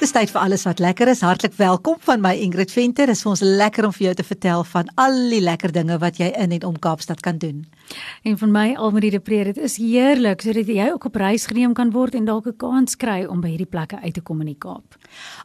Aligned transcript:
Dis 0.00 0.14
tyd 0.16 0.30
vir 0.32 0.40
alles 0.40 0.62
wat 0.64 0.78
lekker 0.80 1.10
is. 1.12 1.20
Hartlik 1.20 1.52
welkom 1.58 1.98
van 2.00 2.22
my 2.24 2.30
Ingrid 2.40 2.70
Venter. 2.72 3.10
Dit 3.10 3.18
is 3.18 3.20
vir 3.20 3.34
ons 3.34 3.42
lekker 3.44 3.84
om 3.84 3.92
vir 3.92 4.06
jou 4.06 4.12
te 4.16 4.24
vertel 4.24 4.62
van 4.70 4.88
al 4.96 5.18
die 5.28 5.42
lekker 5.44 5.74
dinge 5.76 5.98
wat 6.00 6.16
jy 6.16 6.30
in 6.40 6.54
en 6.56 6.64
om 6.70 6.78
Kaapstad 6.80 7.20
kan 7.20 7.36
doen. 7.42 7.66
En 8.24 8.38
van 8.40 8.54
my 8.54 8.64
Almarie 8.80 9.10
de 9.12 9.20
Pre, 9.20 9.42
dit 9.50 9.60
is 9.60 9.76
heerlik 9.76 10.40
sodat 10.40 10.72
jy 10.72 10.88
ook 10.94 11.04
op 11.10 11.20
reis 11.20 11.44
geneem 11.52 11.76
kan 11.76 11.92
word 11.92 12.16
en 12.16 12.24
dalk 12.24 12.48
'n 12.48 12.56
kans 12.56 12.96
kry 12.96 13.26
om 13.28 13.44
by 13.44 13.52
hierdie 13.52 13.68
plekke 13.68 14.00
uit 14.00 14.14
te 14.14 14.22
kom 14.24 14.40
in 14.40 14.46
die 14.46 14.58
Kaap. 14.58 14.96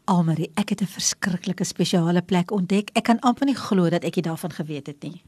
Almarie, 0.05 0.51
ek 0.55 0.69
het 0.69 0.81
'n 0.81 0.87
verskriklike 0.87 1.65
spesiale 1.65 2.21
plek 2.21 2.51
ontdek. 2.51 2.89
Ek 2.95 3.03
kan 3.03 3.19
amper 3.19 3.45
nie 3.45 3.59
glo 3.59 3.89
dat 3.89 4.05
ek 4.05 4.13
dit 4.13 4.23
daarvan 4.23 4.51
geweet 4.51 4.87
het 4.87 5.03
nie. 5.03 5.21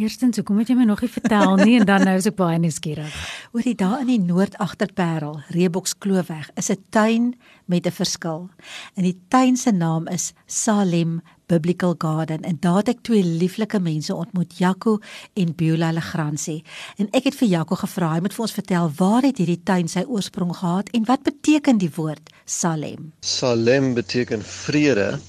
Eerstens, 0.00 0.38
hoekom 0.40 0.62
het 0.62 0.70
jy 0.70 0.78
my 0.78 0.86
nog 0.88 1.02
nie 1.04 1.10
vertel 1.12 1.58
nie 1.60 1.74
en 1.76 1.84
dan 1.84 2.06
nou 2.08 2.14
is 2.16 2.24
ek 2.30 2.38
baie 2.38 2.56
nuuskierig. 2.56 3.16
Oor 3.52 3.66
die 3.66 3.74
daar 3.76 4.00
in 4.00 4.08
die 4.08 4.22
Noord-Agterparel, 4.22 5.42
Reeboks 5.52 5.92
Kloofweg, 6.00 6.48
is 6.56 6.70
'n 6.72 6.80
tuin 6.88 7.34
met 7.68 7.86
'n 7.86 7.92
verskil. 7.92 8.48
En 8.96 9.02
die 9.04 9.18
tuin 9.28 9.56
se 9.56 9.70
naam 9.70 10.08
is 10.08 10.32
Salem 10.46 11.20
Biblical 11.46 11.94
Garden 11.98 12.40
en 12.40 12.56
daar 12.60 12.76
het 12.76 12.88
ek 12.88 13.02
twee 13.02 13.24
lieflike 13.24 13.78
mense 13.80 14.14
ontmoet, 14.14 14.58
Jaco 14.58 14.98
en 15.34 15.54
Beulah 15.54 15.92
Legrandsie. 15.92 16.64
En 16.96 17.08
ek 17.10 17.24
het 17.24 17.34
vir 17.34 17.48
Jaco 17.48 17.74
gevra, 17.74 18.14
hy 18.14 18.20
moet 18.20 18.34
vir 18.34 18.42
ons 18.42 18.52
vertel 18.52 18.90
waar 18.96 19.22
het 19.22 19.36
hierdie 19.36 19.62
tuin 19.62 19.88
sy 19.88 20.04
oorsprong 20.08 20.56
gehad 20.56 20.88
en 20.90 21.04
wat 21.04 21.22
beteken 21.22 21.78
die 21.78 21.92
woord 21.94 22.30
Salem? 22.44 23.12
Salem 23.20 23.94
beteken 23.94 24.42
vrede 24.42 25.20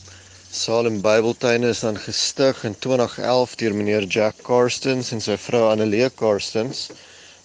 Salem 0.54 1.00
Bybeltuine 1.00 1.70
is 1.70 1.80
dan 1.80 1.96
gestig 1.98 2.64
in 2.68 2.74
2011 2.80 3.56
deur 3.56 3.76
meneer 3.76 4.04
Jack 4.04 4.42
Karstens 4.44 5.14
en 5.16 5.22
sy 5.24 5.38
vrou 5.40 5.62
Annelie 5.70 6.10
Karstens. 6.12 6.90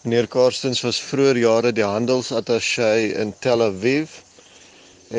Meneer 0.03 0.27
Karstens 0.27 0.81
was 0.83 0.99
vroeër 0.99 1.39
jare 1.39 1.71
die 1.77 1.87
handelsattaché 1.87 3.15
in 3.23 3.31
Tel 3.39 3.63
Aviv 3.63 4.17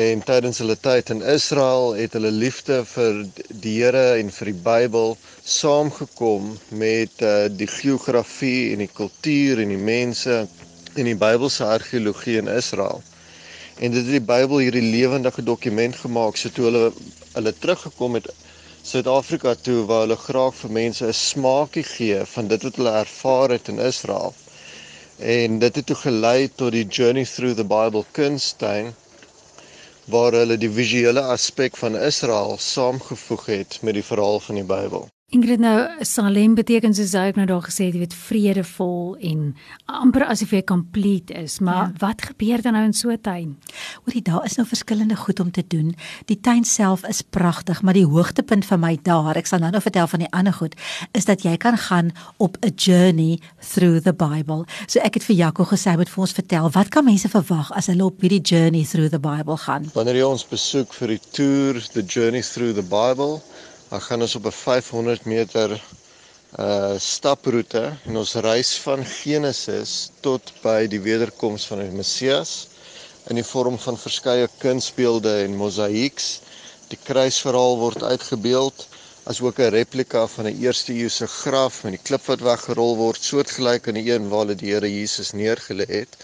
en 0.04 0.20
tydens 0.20 0.60
hulle 0.60 0.76
tyd 0.76 1.14
in 1.14 1.24
Israel 1.32 1.94
het 1.96 2.12
hulle 2.18 2.34
liefde 2.44 2.82
vir 2.92 3.22
die 3.64 3.78
Here 3.78 4.18
en 4.20 4.28
vir 4.36 4.52
die 4.52 4.60
Bybel 4.68 5.16
saamgekom 5.56 6.58
met 6.84 7.24
uh, 7.24 7.48
die 7.48 7.70
geografie 7.72 8.74
en 8.74 8.84
die 8.84 8.92
kultuur 9.00 9.64
en 9.64 9.72
die 9.72 9.80
mense 9.80 10.42
en 10.44 11.08
die 11.08 11.16
Bybelse 11.16 11.64
argeologie 11.64 12.36
in 12.42 12.52
Israel. 12.52 13.00
En 13.80 13.96
dit 13.96 14.04
het 14.04 14.18
die 14.18 14.28
Bybel 14.34 14.66
hierdie 14.66 14.90
lewendige 14.90 15.40
dokument 15.46 15.96
gemaak 15.96 16.36
so 16.36 16.52
toe 16.52 16.68
hulle 16.68 16.90
hulle 17.38 17.54
teruggekom 17.62 18.18
het 18.18 18.28
Suid-Afrika 18.88 19.54
toe 19.66 19.80
waar 19.88 20.04
hulle 20.04 20.16
graag 20.26 20.54
vir 20.60 20.70
mense 20.76 21.06
'n 21.06 21.16
smaakie 21.20 21.84
gee 21.94 22.20
van 22.34 22.48
dit 22.52 22.62
wat 22.66 22.76
hulle 22.80 22.94
ervaar 23.00 23.50
het 23.56 23.68
in 23.72 23.78
Israel. 23.90 24.34
En 25.36 25.58
dit 25.64 25.76
het 25.80 25.86
toe 25.86 25.96
gelei 26.04 26.48
tot 26.54 26.72
die 26.72 26.86
Journey 26.86 27.24
Through 27.34 27.56
the 27.60 27.68
Bible 27.74 28.04
kunstein 28.20 28.94
waar 30.14 30.32
hulle 30.40 30.56
die 30.56 30.70
visuele 30.80 31.22
aspek 31.36 31.76
van 31.76 31.96
Israel 32.10 32.56
saamgevoeg 32.58 33.46
het 33.46 33.78
met 33.82 33.94
die 33.94 34.04
verhaal 34.12 34.40
van 34.40 34.54
die 34.54 34.68
Bybel. 34.74 35.08
Ingrid 35.28 35.60
nou 35.60 35.74
Salem 36.08 36.54
beteken 36.56 36.94
soos 36.96 37.10
hy 37.12 37.34
nou 37.36 37.44
daar 37.50 37.66
gesê 37.66 37.90
het, 37.90 37.96
jy 37.98 38.00
weet 38.00 38.14
vredevol 38.16 39.10
en 39.28 39.42
amper 40.00 40.22
asof 40.24 40.54
jy 40.56 40.62
complete 40.64 41.34
is, 41.36 41.58
maar 41.60 41.90
ja. 41.90 41.98
wat 42.00 42.24
gebeur 42.30 42.64
dan 42.64 42.72
nou 42.78 42.86
in 42.86 42.94
so 42.96 43.12
'n 43.12 43.20
tuin? 43.20 43.50
Hoorie, 44.06 44.22
daar 44.24 44.46
is 44.48 44.56
nou 44.56 44.64
verskillende 44.64 45.16
goed 45.20 45.40
om 45.40 45.50
te 45.50 45.60
doen. 45.68 45.92
Die 46.32 46.40
tuin 46.40 46.64
self 46.64 47.04
is 47.04 47.20
pragtig, 47.20 47.82
maar 47.82 47.92
die 47.92 48.06
hoogtepunt 48.08 48.64
vir 48.64 48.78
my 48.78 48.96
daar, 49.02 49.36
ek 49.36 49.46
sal 49.46 49.60
nou 49.60 49.70
nou 49.70 49.82
vertel 49.82 50.06
van 50.06 50.18
die 50.18 50.32
ander 50.32 50.52
goed, 50.52 50.74
is 51.12 51.28
dat 51.28 51.44
jy 51.44 51.56
kan 51.56 51.76
gaan 51.76 52.10
op 52.38 52.56
'n 52.64 52.72
journey 52.76 53.38
through 53.60 54.00
the 54.00 54.14
Bible. 54.14 54.64
So 54.86 54.98
ek 55.00 55.20
het 55.20 55.24
vir 55.24 55.36
Jaco 55.36 55.64
gesê 55.64 55.96
moet 55.96 56.08
vir 56.08 56.20
ons 56.20 56.32
vertel, 56.32 56.70
wat 56.70 56.88
kan 56.88 57.04
mense 57.04 57.28
verwag 57.28 57.70
as 57.76 57.86
hulle 57.86 58.04
op 58.04 58.20
hierdie 58.20 58.40
journey 58.40 58.84
through 58.84 59.10
the 59.10 59.20
Bible 59.20 59.56
gaan? 59.56 59.90
Wanneer 59.92 60.16
jy 60.16 60.24
ons 60.24 60.48
besoek 60.48 60.94
vir 60.94 61.08
die 61.08 61.20
tour, 61.32 61.74
the 61.92 62.02
journey 62.02 62.40
through 62.40 62.72
the 62.72 62.82
Bible, 62.82 63.42
Dan 63.88 64.00
gaan 64.04 64.20
ons 64.20 64.34
op 64.34 64.44
'n 64.46 64.52
500 64.52 65.24
meter 65.24 65.70
uh 66.64 66.94
staproete 66.98 67.84
en 68.08 68.16
ons 68.16 68.34
reis 68.34 68.72
van 68.84 69.04
Genesis 69.04 70.10
tot 70.20 70.52
by 70.62 70.86
die 70.94 71.00
wederkoms 71.00 71.64
van 71.70 71.80
die 71.80 71.94
Messias 72.00 72.52
in 73.32 73.40
die 73.40 73.44
vorm 73.52 73.78
van 73.86 73.96
verskeie 74.02 74.48
kunsbeelde 74.64 75.32
en 75.44 75.56
mosaïeks. 75.62 76.28
Die 76.92 77.00
kruisverhaal 77.08 77.76
word 77.84 78.02
uitgebeeld 78.12 78.86
as 79.32 79.40
ook 79.40 79.58
'n 79.64 79.72
replika 79.78 80.26
van 80.36 80.46
'n 80.52 80.60
eerste 80.66 80.92
eeuse 80.92 81.26
graf 81.40 81.82
met 81.84 81.96
die 81.96 82.04
klip 82.10 82.24
wat 82.32 82.44
weggerol 82.50 82.96
word, 82.96 83.24
soortgelyk 83.30 83.88
aan 83.88 84.00
die 84.02 84.12
een 84.12 84.28
waar 84.28 84.52
die 84.56 84.68
Here 84.72 84.90
Jesus 85.00 85.32
neergelê 85.32 85.88
het. 85.88 86.16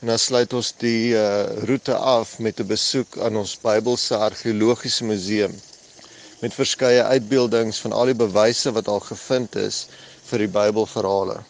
En 0.00 0.06
dan 0.06 0.18
sluit 0.18 0.52
ons 0.52 0.72
die 0.76 1.12
uh 1.12 1.44
roete 1.68 1.96
af 1.96 2.38
met 2.38 2.60
'n 2.60 2.66
besoek 2.76 3.18
aan 3.18 3.36
ons 3.36 3.58
Bybelse 3.60 4.16
argeologiese 4.16 5.04
museum 5.04 5.60
met 6.40 6.54
verskeie 6.56 7.02
uitbeeldings 7.04 7.80
van 7.84 7.92
al 7.92 8.10
die 8.12 8.16
bewyse 8.16 8.72
wat 8.72 8.88
al 8.88 9.00
gevind 9.04 9.56
is 9.60 9.86
vir 10.30 10.44
die 10.46 10.52
Bybelverhale. 10.54 11.40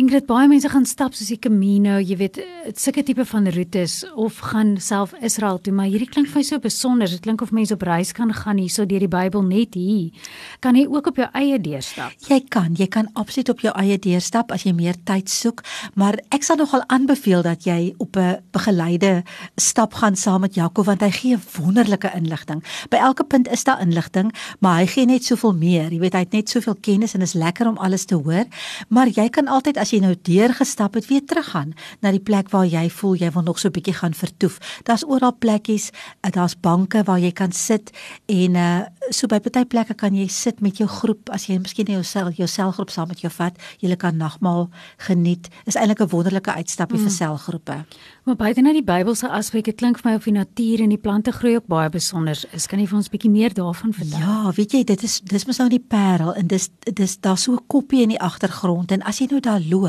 Ingrid 0.00 0.24
baie 0.24 0.46
mense 0.48 0.64
gaan 0.72 0.86
stap 0.88 1.12
soos 1.12 1.28
die 1.28 1.36
Camino, 1.36 1.98
jy 2.00 2.14
weet, 2.16 2.38
sulke 2.80 3.02
tipe 3.04 3.24
van 3.28 3.44
roetes 3.52 3.98
of 4.16 4.38
gaan 4.48 4.70
self 4.80 5.10
Israel 5.20 5.58
toe, 5.60 5.74
maar 5.76 5.90
hierdie 5.92 6.06
klink 6.08 6.30
vir 6.30 6.38
my 6.40 6.44
so 6.46 6.62
besonder. 6.62 7.10
Dit 7.10 7.20
klink 7.26 7.42
of 7.44 7.50
mense 7.52 7.74
op 7.76 7.82
reis 7.84 8.14
kan 8.16 8.32
gaan 8.32 8.56
hierso 8.62 8.86
deur 8.88 9.04
die 9.04 9.10
Bybel 9.12 9.44
net 9.44 9.76
hier. 9.76 10.30
Kan 10.64 10.78
jy 10.80 10.86
ook 10.88 11.10
op 11.10 11.20
jou 11.20 11.26
eie 11.36 11.58
deurstap? 11.60 12.14
Jy 12.30 12.38
kan, 12.48 12.78
jy 12.80 12.86
kan 12.88 13.10
absoluut 13.12 13.52
op 13.52 13.64
jou 13.66 13.74
eie 13.76 13.98
deurstap 14.00 14.54
as 14.56 14.64
jy 14.64 14.72
meer 14.78 14.96
tyd 15.04 15.28
soek, 15.28 15.60
maar 16.00 16.16
ek 16.32 16.48
sal 16.48 16.56
nogal 16.62 16.86
aanbeveel 16.88 17.44
dat 17.44 17.68
jy 17.68 17.92
op 18.00 18.16
'n 18.16 18.40
begeleide 18.56 19.22
stap 19.60 20.00
gaan 20.00 20.16
saam 20.16 20.40
met 20.40 20.54
Jakob 20.54 20.86
want 20.86 21.02
hy 21.02 21.10
gee 21.10 21.36
wonderlike 21.60 22.08
inligting. 22.16 22.64
By 22.88 22.96
elke 22.96 23.24
punt 23.24 23.52
is 23.52 23.64
daar 23.64 23.82
inligting, 23.82 24.32
maar 24.60 24.80
hy 24.80 24.86
gee 24.86 25.04
net 25.04 25.24
soveel 25.24 25.52
meer. 25.52 25.92
Jy 25.92 25.98
weet, 25.98 26.14
hy 26.14 26.20
het 26.24 26.32
net 26.32 26.48
soveel 26.48 26.76
kennis 26.80 27.14
en 27.14 27.20
is 27.20 27.34
lekker 27.34 27.68
om 27.68 27.76
alles 27.76 28.04
te 28.04 28.14
hoor, 28.14 28.46
maar 28.88 29.06
jy 29.06 29.28
kan 29.28 29.46
altyd 29.46 29.76
as 29.76 29.89
as 29.90 29.96
jy 29.96 30.04
nou 30.04 30.14
deurgestap 30.14 30.94
het, 30.94 31.08
weer 31.10 31.22
teruggaan 31.26 31.72
na 32.04 32.12
die 32.14 32.22
plek 32.22 32.52
waar 32.54 32.68
jy 32.68 32.84
voel 32.94 33.16
jy 33.18 33.30
wil 33.34 33.42
nog 33.42 33.58
so 33.58 33.68
'n 33.68 33.74
bietjie 33.74 33.94
gaan 33.94 34.14
vertoef. 34.14 34.58
Daar's 34.86 35.04
oral 35.04 35.34
plekkies, 35.34 35.90
eh, 36.22 36.30
daar's 36.30 36.54
banke 36.54 37.02
waar 37.02 37.18
jy 37.18 37.32
kan 37.32 37.52
sit 37.52 37.90
en 38.28 38.54
uh 38.54 38.86
so 39.10 39.26
by 39.26 39.40
party 39.40 39.64
plekke 39.64 39.94
kan 39.94 40.14
jy 40.14 40.28
sit 40.28 40.60
met 40.60 40.78
jou 40.78 40.88
groep 40.88 41.30
as 41.30 41.46
jy 41.46 41.58
miskien 41.58 41.86
jou 41.86 42.02
sel 42.02 42.30
jou 42.30 42.46
selgroep 42.46 42.90
saam 42.90 43.08
met 43.08 43.20
jou 43.20 43.32
vat. 43.32 43.56
Jy 43.80 43.96
kan 43.96 44.16
nagmaal 44.16 44.68
geniet. 44.98 45.48
Is 45.66 45.74
eintlik 45.74 46.00
'n 46.00 46.08
wonderlike 46.08 46.52
uitstapie 46.52 46.98
mm. 46.98 47.02
vir 47.02 47.10
selgroepe. 47.10 47.84
Maar 48.24 48.36
buite 48.36 48.60
nou 48.60 48.72
die 48.72 48.84
Bybelse 48.84 49.28
aspek, 49.28 49.64
dit 49.64 49.76
klink 49.76 49.98
vir 49.98 50.10
my 50.10 50.16
of 50.16 50.24
die 50.24 50.32
natuur 50.32 50.80
en 50.84 50.88
die 50.88 50.98
plante 50.98 51.32
groei 51.32 51.56
ook 51.56 51.66
baie 51.66 51.88
besonder 51.88 52.38
is. 52.52 52.66
Kan 52.66 52.78
jy 52.78 52.86
vir 52.86 52.96
ons 52.96 53.08
bietjie 53.08 53.30
meer 53.30 53.54
daarvan 53.54 53.92
vertel? 53.92 54.18
Ja, 54.18 54.52
weet 54.54 54.72
jy, 54.72 54.84
dit 54.84 55.02
is 55.02 55.20
dis 55.20 55.46
mos 55.46 55.58
nou 55.58 55.68
die 55.68 55.82
Parel 55.82 56.34
en 56.34 56.46
dis 56.46 56.68
dis 56.84 57.16
daar 57.20 57.38
so 57.38 57.52
'n 57.52 57.66
koppie 57.66 58.02
in 58.02 58.08
die 58.08 58.20
agtergrond 58.20 58.92
en 58.92 59.02
as 59.02 59.18
jy 59.18 59.26
nou 59.30 59.40
daar 59.40 59.60
loop, 59.60 59.79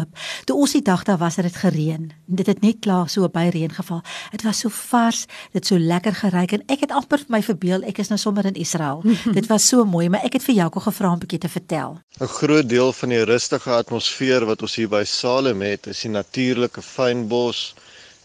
toe 0.45 0.55
ons 0.55 0.71
die 0.75 0.81
dag 0.81 1.03
daar 1.03 1.19
was, 1.21 1.35
het 1.35 1.45
dit 1.45 1.59
gereën. 1.61 2.11
Dit 2.25 2.47
het 2.47 2.61
net 2.61 2.79
klaar 2.79 3.09
so 3.09 3.29
by 3.29 3.49
reën 3.53 3.73
geval. 3.73 4.01
Dit 4.31 4.43
was 4.43 4.59
so 4.63 4.69
vars, 4.69 5.25
dit 5.51 5.65
so 5.65 5.79
lekker 5.79 6.15
geruik 6.15 6.51
en 6.51 6.63
ek 6.67 6.85
het 6.85 6.91
amper 6.91 7.23
vir 7.23 7.35
my 7.35 7.41
verbeel 7.45 7.83
ek 7.91 8.01
is 8.03 8.11
nou 8.11 8.19
sommer 8.19 8.45
in 8.45 8.55
Israel. 8.55 9.03
dit 9.37 9.47
was 9.51 9.67
so 9.67 9.85
mooi, 9.85 10.09
maar 10.09 10.25
ek 10.27 10.39
het 10.39 10.47
vir 10.47 10.55
Jaco 10.55 10.79
gevra 10.79 11.11
om 11.11 11.19
'n 11.19 11.23
bietjie 11.25 11.43
te 11.45 11.49
vertel. 11.49 11.99
'n 12.19 12.27
Groot 12.39 12.69
deel 12.69 12.93
van 12.93 13.09
die 13.09 13.23
rustige 13.23 13.71
atmosfeer 13.71 14.45
wat 14.45 14.61
ons 14.61 14.75
hier 14.75 14.89
by 14.89 15.03
Salem 15.03 15.61
het, 15.61 15.87
is 15.87 16.01
die 16.01 16.11
natuurlike 16.11 16.81
fynbos 16.81 17.73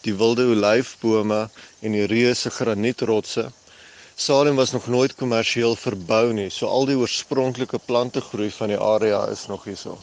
die 0.06 0.14
wilde 0.14 0.46
olyfbome 0.54 1.48
en 1.82 1.92
die 1.92 2.06
reuse 2.06 2.50
granietrotse. 2.50 3.50
Salem 4.16 4.56
was 4.56 4.72
nog 4.72 4.86
nooit 4.86 5.14
kommersieel 5.14 5.76
verbou 5.76 6.32
nie, 6.32 6.48
so 6.50 6.66
al 6.66 6.86
die 6.88 6.96
oorspronklike 6.96 7.78
plantegroei 7.84 8.50
van 8.58 8.72
die 8.72 8.78
area 8.80 9.26
is 9.32 9.46
nog 9.50 9.66
hierso. 9.68 9.98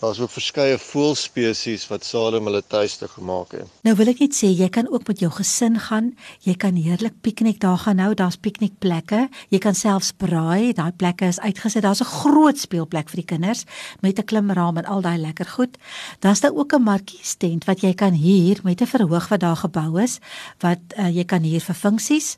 Daar's 0.00 0.16
ook 0.20 0.30
verskeie 0.32 0.78
voëlspesies 0.80 1.82
wat 1.90 2.06
Salem 2.08 2.46
hulle 2.48 2.62
tuiste 2.64 3.04
gemaak 3.12 3.50
het. 3.52 3.68
Nou 3.84 3.92
wil 3.98 4.08
ek 4.08 4.22
net 4.22 4.32
sê 4.32 4.48
jy 4.48 4.70
kan 4.72 4.86
ook 4.88 5.04
met 5.10 5.20
jou 5.20 5.28
gesin 5.36 5.76
gaan. 5.76 6.14
Jy 6.46 6.54
kan 6.62 6.78
heerlik 6.80 7.18
piknik 7.20 7.58
daar 7.60 7.82
gaan 7.82 8.00
hou. 8.00 8.14
Daar's 8.16 8.38
piknikplekke. 8.40 9.26
Jy 9.52 9.60
kan 9.60 9.76
selfs 9.76 10.14
braai. 10.16 10.72
Daai 10.72 10.94
plekke 10.96 11.28
is 11.28 11.40
uitgesit. 11.44 11.84
Daar's 11.84 12.00
'n 12.00 12.08
groot 12.08 12.56
speelplek 12.56 13.10
vir 13.12 13.20
die 13.20 13.28
kinders 13.36 13.64
met 14.00 14.18
'n 14.18 14.24
klimraam 14.24 14.78
en 14.78 14.86
al 14.86 15.02
daai 15.02 15.18
lekker 15.18 15.46
goed. 15.46 15.76
Dan's 16.20 16.40
daar 16.40 16.56
ook 16.56 16.72
'n 16.72 16.82
markiestent 16.82 17.64
wat 17.64 17.80
jy 17.80 17.92
kan 17.94 18.14
huur 18.14 18.60
met 18.64 18.80
'n 18.80 18.86
verhoog 18.86 19.28
wat 19.28 19.40
daar 19.40 19.56
gebou 19.56 20.00
is 20.02 20.18
wat 20.60 20.80
uh, 20.96 21.08
jy 21.08 21.24
kan 21.24 21.42
huur 21.42 21.60
vir 21.60 21.74
funksies. 21.74 22.36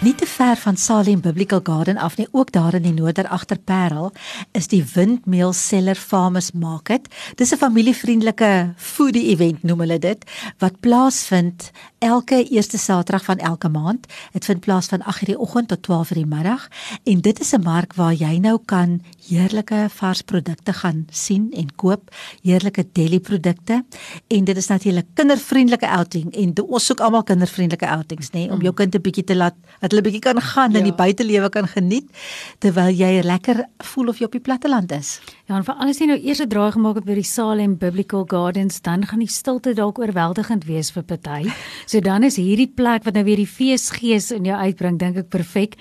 Nie 0.00 0.14
te 0.14 0.24
ver 0.26 0.56
van 0.56 0.76
Salem 0.76 1.20
Biblical 1.20 1.60
Garden 1.62 1.96
af 1.96 2.16
nie, 2.16 2.28
ook 2.30 2.52
daar 2.52 2.74
in 2.74 2.82
die 2.82 2.92
noorder 2.92 3.26
agterparel, 3.28 4.12
is 4.56 4.68
die 4.72 4.80
Windmeal 4.94 5.52
Cellar 5.52 5.94
Farmers 5.94 6.52
Market. 6.52 7.08
Dis 7.36 7.52
'n 7.52 7.60
familievriendelike 7.60 8.72
foodie 8.76 9.26
event 9.28 9.62
noem 9.62 9.80
hulle 9.80 9.98
dit 9.98 10.24
wat 10.58 10.80
plaasvind 10.80 11.70
elke 12.00 12.44
eerste 12.48 12.78
Saterdag 12.78 13.24
van 13.24 13.38
elke 13.38 13.68
maand. 13.68 14.06
Dit 14.32 14.44
vind 14.44 14.60
plaas 14.60 14.86
van 14.86 15.00
8:00 15.00 15.24
die 15.24 15.38
oggend 15.38 15.68
tot 15.68 15.82
12:00 15.82 16.14
die 16.14 16.26
middag 16.26 16.68
en 17.04 17.20
dit 17.20 17.40
is 17.40 17.52
'n 17.52 17.62
mark 17.62 17.94
waar 17.94 18.14
jy 18.14 18.38
nou 18.38 18.58
kan 18.64 19.02
heerlike 19.28 19.86
vars 19.88 20.22
produkte 20.22 20.72
gaan 20.72 21.06
sien 21.10 21.52
en 21.52 21.74
koop, 21.74 22.14
heerlike 22.42 22.86
deli 22.92 23.20
produkte 23.20 23.84
en 24.26 24.44
dit 24.44 24.56
is 24.56 24.66
natuurlik 24.66 25.06
kindervriendelike 25.14 25.88
outing 25.88 26.34
en 26.34 26.54
ons 26.66 26.84
soek 26.84 27.00
almal 27.00 27.22
kindervriendelike 27.22 27.88
outings 27.88 28.30
nê 28.30 28.32
nee, 28.32 28.50
om 28.50 28.60
jou 28.60 28.74
kind 28.74 28.94
'n 28.94 29.00
bietjie 29.00 29.24
te 29.24 29.36
laat 29.36 29.54
dat 29.80 29.90
hulle 29.90 30.02
bietjie 30.02 30.20
kan 30.20 30.40
gaan 30.40 30.72
ja. 30.72 30.78
en 30.78 30.84
die 30.84 30.94
buitelewe 30.94 31.48
kan 31.48 31.68
geniet 31.68 32.10
terwyl 32.58 32.94
jy 32.94 33.22
lekker 33.22 33.64
voel 33.78 34.08
of 34.08 34.18
jy 34.18 34.24
op 34.24 34.32
die 34.32 34.40
platteland 34.40 34.92
is. 34.92 35.20
Ja, 35.46 35.56
en 35.56 35.64
vir 35.64 35.74
alles 35.74 35.98
jy 35.98 36.06
nou 36.06 36.18
eers 36.18 36.40
'n 36.40 36.48
draai 36.48 36.72
gemaak 36.72 36.94
het 36.94 37.04
by 37.04 37.14
die 37.14 37.22
Salem 37.22 37.76
Biblical 37.76 38.24
Gardens, 38.26 38.80
dan 38.80 39.06
gaan 39.06 39.18
die 39.18 39.28
stilte 39.28 39.74
dalk 39.74 39.98
oorweldigend 39.98 40.64
wees 40.64 40.90
vir 40.90 41.02
party. 41.02 41.50
So 41.90 41.98
dan 41.98 42.22
is 42.22 42.36
hierdie 42.38 42.68
plek 42.70 43.02
wat 43.02 43.16
nou 43.18 43.24
weer 43.26 43.40
die 43.40 43.48
feesgees 43.50 44.28
in 44.30 44.44
jou 44.46 44.54
uitbring, 44.54 44.94
dink 45.00 45.16
ek 45.18 45.30
perfek. 45.32 45.72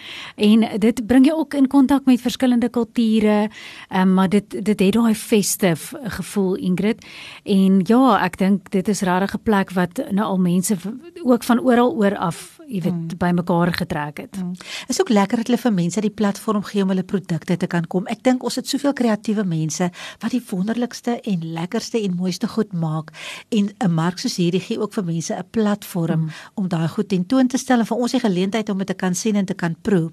En 0.42 0.66
dit 0.82 1.02
bring 1.06 1.28
jou 1.28 1.36
ook 1.44 1.54
in 1.60 1.68
kontak 1.70 2.08
met 2.10 2.24
verskillende 2.24 2.72
kulture. 2.74 3.50
Ehm 3.90 4.02
um, 4.02 4.14
maar 4.18 4.30
dit 4.30 4.50
dit 4.50 4.80
het 4.80 4.94
daai 4.94 5.14
festive 5.14 6.00
gevoel 6.18 6.56
Ingrid. 6.56 7.06
En 7.46 7.84
ja, 7.86 8.18
ek 8.26 8.40
dink 8.42 8.72
dit 8.72 8.88
is 8.88 9.02
regtig 9.06 9.36
'n 9.36 9.44
plek 9.44 9.72
wat 9.78 10.02
nou 10.12 10.26
al 10.26 10.40
mense 10.40 10.78
ook 11.24 11.44
van 11.44 11.60
oral 11.60 11.94
oor 11.94 12.18
af 12.18 12.59
jy 12.70 12.82
weet 12.86 12.94
mm. 12.94 13.18
bymekaar 13.18 13.74
getrek 13.74 14.22
het. 14.24 14.38
Mm. 14.38 14.54
Is 14.88 15.02
ook 15.02 15.10
lekker 15.10 15.42
dat 15.42 15.50
hulle 15.50 15.62
vir 15.62 15.74
mense 15.74 16.02
die 16.02 16.14
platform 16.14 16.64
gee 16.64 16.84
om 16.84 16.94
hulle 16.94 17.04
produkte 17.04 17.58
te 17.58 17.68
kan 17.68 17.88
kom. 17.88 18.08
Ek 18.08 18.24
dink 18.24 18.44
ons 18.46 18.60
het 18.60 18.70
soveel 18.70 18.94
kreatiewe 18.94 19.44
mense 19.48 19.90
wat 20.22 20.36
die 20.36 20.44
wonderlikste 20.50 21.18
en 21.20 21.46
lekkerste 21.58 22.02
en 22.02 22.18
mooiste 22.20 22.48
goed 22.48 22.74
maak 22.74 23.12
en 23.50 23.70
'n 23.70 23.92
mark 23.94 24.20
soos 24.20 24.38
hierdie 24.38 24.62
gee 24.62 24.80
ook 24.80 24.94
vir 24.94 25.04
mense 25.04 25.34
'n 25.34 25.50
platform 25.52 26.20
mm. 26.20 26.30
om 26.56 26.68
daai 26.68 26.88
goed 26.88 27.10
tentoon 27.10 27.48
te 27.48 27.58
stel 27.58 27.80
en 27.80 27.86
vir 27.86 27.98
ons 27.98 28.12
die 28.12 28.20
geleentheid 28.20 28.70
om 28.70 28.78
dit 28.78 28.88
te 28.88 28.94
kan 28.94 29.16
sien 29.16 29.36
en 29.36 29.46
te 29.46 29.54
kan 29.54 29.76
proe. 29.82 30.12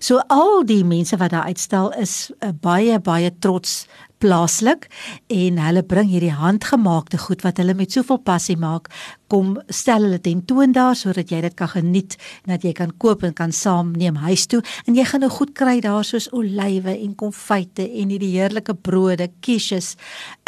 So 0.00 0.20
al 0.28 0.64
die 0.64 0.84
mense 0.84 1.16
wat 1.16 1.30
daar 1.30 1.48
uitstal 1.48 1.92
is 1.92 2.30
uh, 2.40 2.52
baie 2.60 2.98
baie 3.00 3.30
trots 3.38 3.86
plaaslik 4.18 4.88
en 5.26 5.58
hulle 5.62 5.82
bring 5.86 6.08
hierdie 6.10 6.34
handgemaakte 6.34 7.20
goed 7.22 7.44
wat 7.46 7.60
hulle 7.62 7.76
met 7.78 7.94
soveel 7.94 8.18
passie 8.18 8.56
maak 8.58 8.90
kom 9.28 9.56
stel 9.68 10.06
hulle 10.08 10.20
tentoon 10.24 10.72
daar 10.72 10.96
sodat 10.96 11.30
jy 11.30 11.40
dit 11.44 11.54
kan 11.58 11.68
geniet 11.68 12.16
en 12.44 12.54
dat 12.54 12.64
jy 12.64 12.72
kan 12.76 12.92
koop 12.98 13.22
en 13.22 13.36
kan 13.36 13.52
saamneem 13.52 14.16
huis 14.24 14.46
toe 14.50 14.62
en 14.86 14.96
jy 14.96 15.04
gaan 15.08 15.24
nou 15.24 15.30
goed 15.32 15.54
kry 15.56 15.78
daar 15.84 16.04
soos 16.06 16.30
olywe 16.32 16.94
en 16.96 17.14
konfyte 17.18 17.84
en 17.84 18.12
hierdie 18.12 18.34
heerlike 18.34 18.74
brode, 18.82 19.28
quiches, 19.44 19.94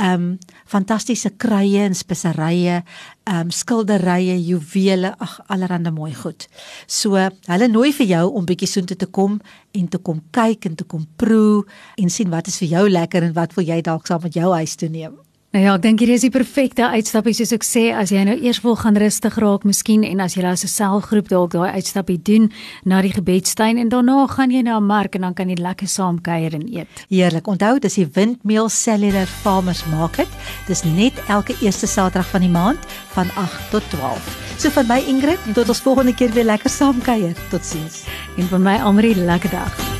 ehm 0.00 0.15
um, 0.15 0.38
fantastiese 0.71 1.32
kruie 1.43 1.81
en 1.82 1.94
speserye, 1.97 2.81
ehm 3.27 3.41
um, 3.47 3.50
skilderye, 3.55 4.37
juwele, 4.47 5.15
ag 5.19 5.38
allerhande 5.53 5.93
mooi 5.94 6.12
goed. 6.15 6.47
So 6.87 7.19
hulle 7.21 7.71
nooi 7.71 7.93
vir 7.97 8.12
jou 8.15 8.27
om 8.38 8.47
bietjie 8.47 8.71
soontoe 8.71 8.99
te 9.00 9.11
kom 9.11 9.41
en 9.77 9.88
te 9.88 9.99
kom 9.99 10.23
kyk 10.37 10.71
en 10.71 10.77
te 10.77 10.85
kom 10.85 11.06
proe 11.17 11.65
en 11.97 12.11
sien 12.11 12.31
wat 12.31 12.49
is 12.49 12.61
vir 12.62 12.77
jou 12.77 12.87
lekker 12.91 13.27
en 13.27 13.35
wat 13.37 13.56
wil 13.59 13.67
jy 13.67 13.82
dalk 13.82 14.06
saam 14.06 14.23
met 14.27 14.38
jou 14.38 14.55
huis 14.55 14.77
toe 14.77 14.88
neem. 14.88 15.19
Nou 15.50 15.64
ja, 15.64 15.73
ek 15.75 15.82
dink 15.82 15.99
hier 15.99 16.12
is 16.14 16.23
die 16.23 16.31
perfekte 16.31 16.87
uitstappie 16.94 17.32
soos 17.35 17.50
ek 17.56 17.64
sê, 17.67 17.81
as 17.91 18.12
jy 18.14 18.20
nou 18.23 18.37
eers 18.38 18.61
wil 18.62 18.76
gaan 18.79 18.94
rustig 19.02 19.35
raak, 19.43 19.64
miskien 19.67 20.05
en 20.06 20.20
as 20.23 20.37
jy 20.37 20.44
as 20.47 20.62
'n 20.62 20.70
selgroep 20.70 21.26
dalk 21.26 21.50
daai 21.50 21.75
uitstappie 21.75 22.23
doen 22.23 22.52
na 22.85 23.02
die 23.02 23.11
gebedstuin 23.11 23.76
en 23.76 23.88
daarna 23.91 24.29
gaan 24.31 24.52
jy 24.52 24.62
na 24.62 24.79
'n 24.79 24.87
mark 24.87 25.17
en 25.17 25.23
dan 25.23 25.35
kan 25.35 25.49
jy 25.49 25.56
lekker 25.58 25.88
saam 25.88 26.20
kuier 26.23 26.55
en 26.55 26.69
eet. 26.70 26.87
Heerlik. 27.11 27.49
Onthou, 27.49 27.81
dis 27.81 27.94
die 27.94 28.06
Windmeal 28.06 28.69
Cellular 28.69 29.26
Farmers 29.26 29.85
Market. 29.87 30.29
Dis 30.69 30.85
net 30.85 31.14
elke 31.26 31.56
eerste 31.61 31.87
Saterdag 31.87 32.31
van 32.31 32.41
die 32.43 32.49
maand 32.49 32.79
van 33.14 33.26
8 33.35 33.70
tot 33.70 33.82
12. 33.91 34.56
So 34.56 34.70
van 34.70 34.86
my 34.86 35.03
Ingrid, 35.08 35.41
tot 35.55 35.69
ons 35.69 35.81
volgende 35.81 36.15
keer 36.15 36.31
weer 36.31 36.44
lekker 36.44 36.70
saam 36.70 37.03
kuier. 37.03 37.34
Totsiens. 37.51 38.05
En 38.36 38.46
van 38.46 38.63
my 38.63 38.77
Amri, 38.79 39.17
lekker 39.17 39.51
dag. 39.51 39.99